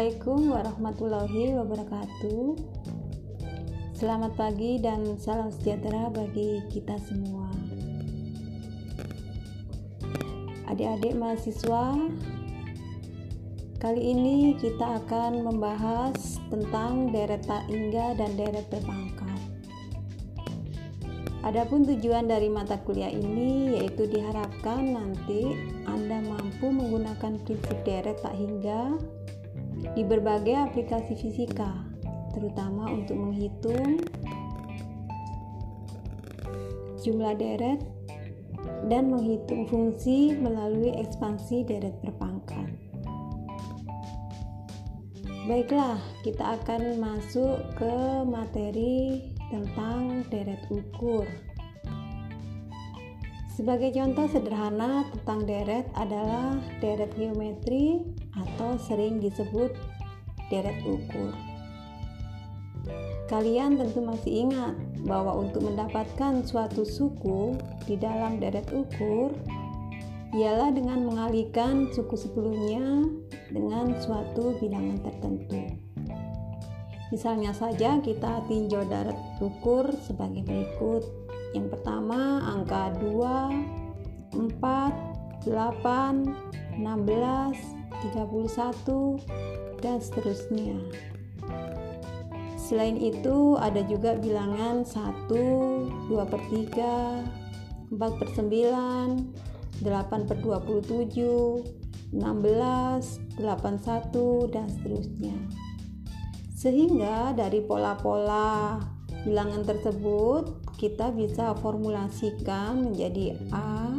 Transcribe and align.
Assalamualaikum 0.00 0.56
warahmatullahi 0.56 1.44
wabarakatuh. 1.60 2.56
Selamat 3.92 4.32
pagi 4.32 4.80
dan 4.80 5.20
salam 5.20 5.52
sejahtera 5.52 6.08
bagi 6.08 6.64
kita 6.72 6.96
semua. 7.04 7.52
Adik-adik 10.72 11.12
mahasiswa, 11.20 12.00
kali 13.76 14.00
ini 14.00 14.56
kita 14.56 15.04
akan 15.04 15.44
membahas 15.44 16.40
tentang 16.48 17.12
deret 17.12 17.44
tak 17.44 17.68
hingga 17.68 18.16
dan 18.16 18.40
deret 18.40 18.64
berpangkat. 18.72 19.40
Adapun 21.44 21.84
tujuan 21.84 22.24
dari 22.24 22.48
mata 22.48 22.80
kuliah 22.88 23.12
ini 23.12 23.76
yaitu 23.76 24.08
diharapkan 24.08 24.96
nanti 24.96 25.60
Anda 25.84 26.24
mampu 26.24 26.72
menggunakan 26.72 27.36
prinsip 27.44 27.84
deret 27.84 28.16
tak 28.24 28.32
hingga 28.32 28.96
di 29.96 30.02
berbagai 30.04 30.70
aplikasi 30.70 31.16
fisika, 31.16 31.84
terutama 32.36 32.88
untuk 32.92 33.16
menghitung 33.16 34.04
jumlah 37.00 37.34
deret 37.34 37.80
dan 38.92 39.08
menghitung 39.08 39.64
fungsi 39.68 40.36
melalui 40.36 40.92
ekspansi 41.00 41.64
deret 41.64 41.96
berpangkat. 42.04 42.68
Baiklah, 45.48 45.98
kita 46.22 46.60
akan 46.60 47.00
masuk 47.00 47.58
ke 47.74 47.96
materi 48.28 49.34
tentang 49.48 50.22
deret 50.28 50.60
ukur. 50.68 51.24
Sebagai 53.56 53.92
contoh 53.92 54.24
sederhana 54.30 55.10
tentang 55.10 55.44
deret 55.44 55.88
adalah 55.96 56.56
deret 56.78 57.12
geometri 57.16 58.04
atau 58.40 58.80
sering 58.80 59.20
disebut 59.20 59.72
deret 60.48 60.80
ukur. 60.84 61.32
Kalian 63.30 63.78
tentu 63.78 64.02
masih 64.02 64.50
ingat 64.50 64.74
bahwa 65.06 65.38
untuk 65.38 65.62
mendapatkan 65.62 66.42
suatu 66.42 66.82
suku 66.82 67.54
di 67.86 67.94
dalam 67.94 68.42
deret 68.42 68.66
ukur 68.74 69.30
ialah 70.34 70.74
dengan 70.74 71.06
mengalihkan 71.06 71.86
suku 71.94 72.18
sebelumnya 72.18 73.06
dengan 73.54 73.94
suatu 74.02 74.58
bilangan 74.58 74.98
tertentu. 75.02 75.78
Misalnya 77.10 77.50
saja 77.50 77.98
kita 77.98 78.46
tinjau 78.46 78.86
deret 78.86 79.18
ukur 79.42 79.90
sebagai 80.06 80.46
berikut 80.46 81.02
yang 81.50 81.66
pertama 81.66 82.38
angka 82.46 82.94
2, 83.02 84.38
4, 84.38 84.38
8, 84.38 85.42
16, 86.78 87.79
31, 88.00 89.20
dan 89.80 90.00
seterusnya. 90.00 90.76
Selain 92.56 92.94
itu 93.00 93.58
ada 93.58 93.82
juga 93.82 94.14
bilangan 94.14 94.86
1, 94.86 95.26
2 96.06 96.14
per 96.30 96.40
3, 96.48 97.90
4 97.90 98.18
per 98.20 98.28
9, 98.30 99.26
8 99.82 100.28
per 100.28 100.38
27, 100.38 102.14
16, 102.14 103.40
81, 103.40 104.54
dan 104.54 104.66
seterusnya. 104.70 105.34
Sehingga 106.54 107.32
dari 107.32 107.64
pola-pola 107.64 108.78
bilangan 109.24 109.64
tersebut 109.64 110.70
kita 110.76 111.12
bisa 111.12 111.56
formulasikan 111.58 112.92
menjadi 112.92 113.36
A, 113.52 113.96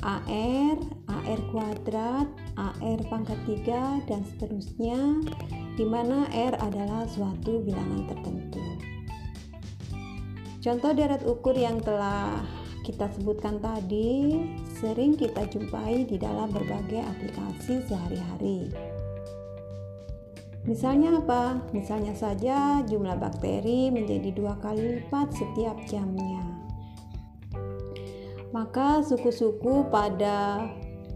AR, 0.00 0.76
AR 1.08 1.40
kuadrat, 1.52 2.28
AR 2.58 3.00
pangkat 3.10 3.38
3 3.46 4.08
dan 4.10 4.24
seterusnya 4.24 4.98
di 5.76 5.84
mana 5.86 6.26
R 6.30 6.54
adalah 6.58 7.06
suatu 7.06 7.62
bilangan 7.62 8.08
tertentu. 8.10 8.64
Contoh 10.60 10.92
deret 10.92 11.24
ukur 11.24 11.56
yang 11.56 11.80
telah 11.80 12.44
kita 12.84 13.08
sebutkan 13.16 13.60
tadi 13.64 14.44
sering 14.76 15.16
kita 15.16 15.48
jumpai 15.48 16.04
di 16.04 16.20
dalam 16.20 16.52
berbagai 16.52 17.00
aplikasi 17.00 17.80
sehari-hari. 17.88 18.68
Misalnya 20.68 21.16
apa? 21.16 21.64
Misalnya 21.72 22.12
saja 22.12 22.84
jumlah 22.84 23.16
bakteri 23.16 23.88
menjadi 23.88 24.28
dua 24.36 24.60
kali 24.60 25.00
lipat 25.00 25.32
setiap 25.32 25.80
jamnya. 25.88 26.44
Maka 28.52 29.00
suku-suku 29.00 29.88
pada 29.88 30.68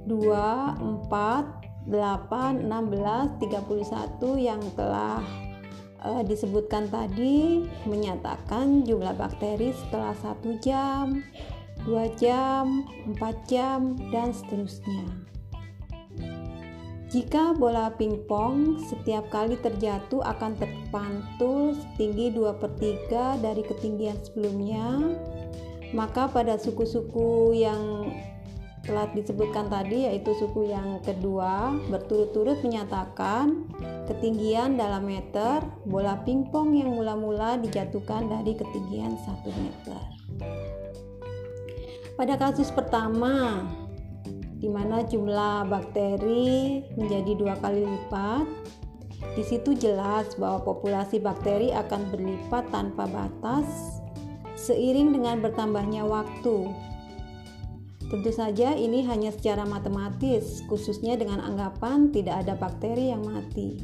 2, 0.04 1.08
4, 1.08 1.64
8, 1.88 2.64
16, 2.64 3.40
31 3.40 4.40
yang 4.40 4.60
telah 4.76 5.20
uh, 6.04 6.22
disebutkan 6.24 6.88
tadi 6.92 7.64
menyatakan 7.88 8.84
jumlah 8.84 9.16
bakteri 9.16 9.72
setelah 9.72 10.12
satu 10.20 10.56
jam, 10.60 11.24
2 11.88 12.20
jam, 12.20 12.84
4 13.16 13.50
jam, 13.50 13.96
dan 14.12 14.32
seterusnya. 14.32 15.04
Jika 17.14 17.54
bola 17.54 17.94
pingpong 17.94 18.82
setiap 18.90 19.30
kali 19.30 19.54
terjatuh 19.62 20.18
akan 20.18 20.58
terpantul 20.58 21.78
setinggi 21.78 22.34
2 22.34 22.58
per 22.58 22.74
3 22.74 23.38
dari 23.38 23.62
ketinggian 23.62 24.18
sebelumnya, 24.18 25.14
maka 25.94 26.26
pada 26.26 26.58
suku-suku 26.58 27.54
yang 27.54 28.10
telah 28.84 29.08
disebutkan 29.16 29.72
tadi 29.72 30.04
yaitu 30.04 30.36
suku 30.36 30.68
yang 30.68 31.00
kedua 31.00 31.72
berturut-turut 31.88 32.60
menyatakan 32.60 33.64
ketinggian 34.04 34.76
dalam 34.76 35.08
meter 35.08 35.64
bola 35.88 36.20
pingpong 36.22 36.76
yang 36.76 36.92
mula-mula 36.92 37.56
dijatuhkan 37.56 38.28
dari 38.28 38.52
ketinggian 38.52 39.16
1 39.16 39.48
meter. 39.56 40.02
Pada 42.14 42.38
kasus 42.38 42.70
pertama, 42.70 43.66
di 44.64 44.70
mana 44.70 45.02
jumlah 45.02 45.66
bakteri 45.66 46.80
menjadi 46.94 47.32
dua 47.34 47.58
kali 47.58 47.84
lipat. 47.84 48.46
Di 49.34 49.42
situ 49.42 49.74
jelas 49.74 50.36
bahwa 50.38 50.62
populasi 50.62 51.18
bakteri 51.18 51.74
akan 51.74 52.14
berlipat 52.14 52.70
tanpa 52.70 53.04
batas 53.10 53.98
seiring 54.54 55.10
dengan 55.10 55.42
bertambahnya 55.42 56.06
waktu. 56.06 56.70
Tentu 58.14 58.30
saja 58.30 58.78
ini 58.78 59.02
hanya 59.10 59.34
secara 59.34 59.66
matematis, 59.66 60.62
khususnya 60.70 61.18
dengan 61.18 61.42
anggapan 61.42 62.14
tidak 62.14 62.46
ada 62.46 62.54
bakteri 62.54 63.10
yang 63.10 63.26
mati 63.26 63.82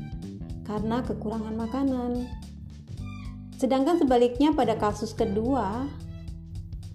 karena 0.62 1.02
kekurangan 1.02 1.58
makanan. 1.58 2.30
Sedangkan 3.58 3.98
sebaliknya 3.98 4.54
pada 4.54 4.78
kasus 4.78 5.18
kedua, 5.18 5.82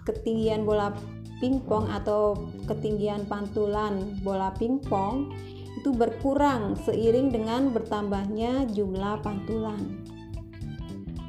ketinggian 0.08 0.64
bola 0.64 0.96
pingpong 1.44 1.92
atau 1.92 2.40
ketinggian 2.72 3.28
pantulan 3.28 4.16
bola 4.24 4.56
pingpong 4.56 5.36
itu 5.76 5.92
berkurang 5.92 6.80
seiring 6.88 7.36
dengan 7.36 7.76
bertambahnya 7.76 8.64
jumlah 8.72 9.20
pantulan. 9.20 10.08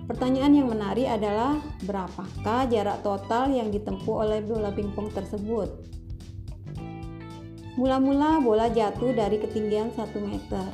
Pertanyaan 0.06 0.54
yang 0.54 0.70
menarik 0.70 1.10
adalah 1.10 1.58
berapakah 1.82 2.70
jarak 2.70 3.02
total 3.02 3.50
yang 3.50 3.74
ditempuh 3.74 4.22
oleh 4.22 4.38
bola 4.42 4.70
pingpong 4.70 5.10
tersebut? 5.10 5.68
Mula-mula 7.74 8.40
bola 8.40 8.70
jatuh 8.70 9.12
dari 9.12 9.36
ketinggian 9.42 9.92
1 9.92 10.16
meter, 10.22 10.70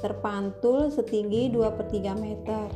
terpantul 0.00 0.90
setinggi 0.90 1.52
2 1.52 1.76
per 1.76 1.86
3 1.92 2.16
meter, 2.18 2.66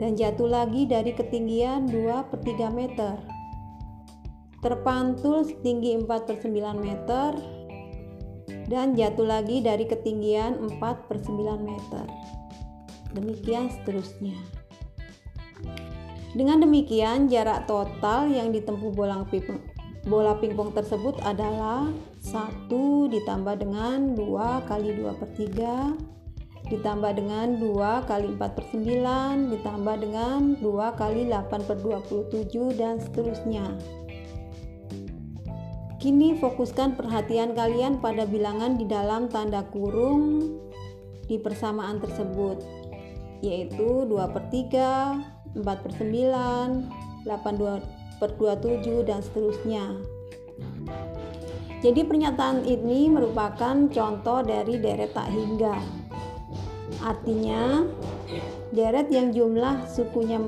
dan 0.00 0.18
jatuh 0.18 0.48
lagi 0.50 0.88
dari 0.88 1.14
ketinggian 1.14 1.86
2 1.86 2.28
per 2.32 2.40
3 2.42 2.72
meter 2.72 3.14
terpantul 4.62 5.42
setinggi 5.42 5.98
4 6.06 6.06
per 6.06 6.38
9 6.38 6.54
meter 6.78 7.34
dan 8.70 8.94
jatuh 8.94 9.26
lagi 9.26 9.58
dari 9.58 9.84
ketinggian 9.90 10.54
4 10.78 11.10
per 11.10 11.18
9 11.18 11.66
meter. 11.66 12.06
Demikian 13.12 13.68
seterusnya. 13.68 14.61
Dengan 16.32 16.64
demikian, 16.64 17.28
jarak 17.28 17.68
total 17.68 18.32
yang 18.32 18.56
ditempuh 18.56 18.92
bola 18.96 19.20
pingpong, 19.28 19.60
bola 20.08 20.34
pingpong 20.40 20.72
tersebut 20.72 21.20
adalah 21.22 21.92
1 22.24 22.72
ditambah 23.12 23.54
dengan 23.60 24.16
2 24.16 24.68
kali 24.70 24.96
2 24.96 25.20
per 25.20 25.28
3 25.36 26.12
ditambah 26.72 27.12
dengan 27.20 27.60
2 27.60 28.08
kali 28.08 28.32
4 28.32 28.56
per 28.56 28.64
9 28.72 29.52
ditambah 29.52 29.96
dengan 30.00 30.56
2 30.56 31.00
kali 31.00 31.28
8 31.28 31.68
per 31.68 31.76
27 31.84 32.80
dan 32.80 32.96
seterusnya. 32.96 33.66
Kini 36.00 36.34
fokuskan 36.34 36.98
perhatian 36.98 37.54
kalian 37.54 38.02
pada 38.02 38.26
bilangan 38.26 38.74
di 38.74 38.88
dalam 38.88 39.30
tanda 39.30 39.62
kurung 39.70 40.58
di 41.30 41.38
persamaan 41.38 42.02
tersebut, 42.02 42.58
yaitu 43.38 44.08
2 44.10 44.34
per 44.34 44.42
3, 44.50 45.41
4 45.52 45.64
per 45.64 45.92
9, 46.00 47.24
8 47.28 48.20
per 48.20 48.30
27, 48.38 49.04
dan 49.04 49.20
seterusnya. 49.20 49.84
Jadi 51.82 52.06
pernyataan 52.06 52.62
ini 52.62 53.10
merupakan 53.10 53.74
contoh 53.90 54.38
dari 54.46 54.78
deret 54.78 55.10
tak 55.10 55.26
hingga. 55.34 55.74
Artinya, 57.02 57.82
deret 58.70 59.10
yang 59.10 59.34
jumlah 59.34 59.90
sukunya 59.90 60.38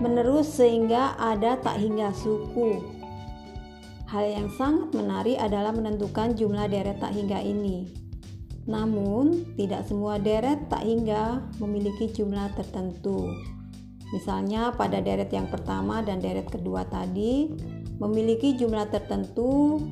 menerus 0.00 0.48
sehingga 0.48 1.12
ada 1.20 1.60
tak 1.60 1.76
hingga 1.76 2.08
suku. 2.16 2.80
Hal 4.08 4.24
yang 4.28 4.48
sangat 4.56 4.96
menarik 4.96 5.36
adalah 5.36 5.76
menentukan 5.76 6.34
jumlah 6.40 6.68
deret 6.72 6.96
tak 6.96 7.12
hingga 7.12 7.44
ini. 7.44 8.01
Namun, 8.68 9.56
tidak 9.58 9.86
semua 9.90 10.22
deret 10.22 10.70
tak 10.70 10.86
hingga 10.86 11.42
memiliki 11.58 12.10
jumlah 12.14 12.54
tertentu. 12.54 13.26
Misalnya, 14.14 14.70
pada 14.76 15.02
deret 15.02 15.32
yang 15.34 15.50
pertama 15.50 16.04
dan 16.04 16.22
deret 16.22 16.46
kedua 16.46 16.86
tadi 16.86 17.50
memiliki 17.98 18.54
jumlah 18.58 18.90
tertentu, 18.90 19.82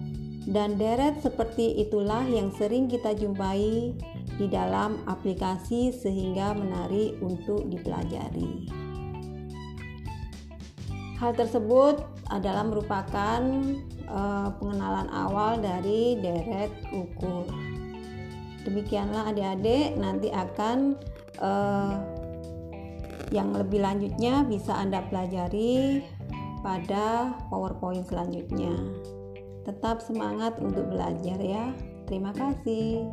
dan 0.49 0.81
deret 0.81 1.21
seperti 1.21 1.85
itulah 1.85 2.25
yang 2.25 2.49
sering 2.57 2.89
kita 2.89 3.13
jumpai 3.13 3.93
di 4.41 4.47
dalam 4.49 5.05
aplikasi 5.05 5.93
sehingga 5.93 6.57
menarik 6.57 7.21
untuk 7.21 7.69
dipelajari. 7.69 8.67
Hal 11.21 11.37
tersebut 11.37 12.01
adalah 12.33 12.65
merupakan 12.65 13.41
uh, 14.09 14.49
pengenalan 14.57 15.13
awal 15.13 15.61
dari 15.61 16.17
deret 16.17 16.73
ukur. 16.97 17.70
Demikianlah 18.65 19.33
adik-adik, 19.33 19.97
nanti 19.97 20.29
akan 20.29 21.01
uh, 21.41 21.97
yang 23.31 23.55
lebih 23.55 23.81
lanjutnya 23.81 24.45
bisa 24.45 24.75
Anda 24.75 25.07
pelajari 25.09 26.05
pada 26.61 27.35
PowerPoint 27.49 28.05
selanjutnya. 28.05 28.75
Tetap 29.65 30.05
semangat 30.05 30.59
untuk 30.61 30.91
belajar 30.91 31.39
ya. 31.41 31.73
Terima 32.05 32.35
kasih. 32.35 33.07